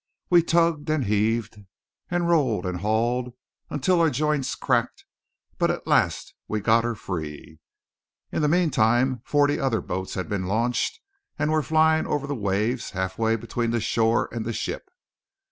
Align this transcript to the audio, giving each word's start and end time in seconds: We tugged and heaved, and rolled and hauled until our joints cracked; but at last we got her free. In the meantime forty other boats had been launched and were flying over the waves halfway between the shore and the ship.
We 0.31 0.41
tugged 0.41 0.89
and 0.89 1.05
heaved, 1.05 1.61
and 2.09 2.27
rolled 2.27 2.65
and 2.65 2.79
hauled 2.79 3.35
until 3.69 4.01
our 4.01 4.09
joints 4.09 4.55
cracked; 4.55 5.05
but 5.59 5.69
at 5.69 5.85
last 5.85 6.33
we 6.47 6.59
got 6.59 6.83
her 6.83 6.95
free. 6.95 7.59
In 8.31 8.41
the 8.41 8.47
meantime 8.47 9.21
forty 9.23 9.59
other 9.59 9.79
boats 9.79 10.15
had 10.15 10.27
been 10.27 10.47
launched 10.47 11.01
and 11.37 11.51
were 11.51 11.61
flying 11.61 12.07
over 12.07 12.25
the 12.25 12.33
waves 12.33 12.89
halfway 12.89 13.35
between 13.35 13.69
the 13.69 13.79
shore 13.79 14.27
and 14.31 14.43
the 14.43 14.53
ship. 14.53 14.89